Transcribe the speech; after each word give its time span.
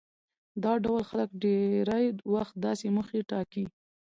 دا 0.63 0.73
ډول 0.85 1.01
خلک 1.09 1.29
ډېری 1.43 2.05
وخت 2.33 2.55
داسې 2.65 2.85
موخې 2.95 3.19
ټاکي. 3.31 3.65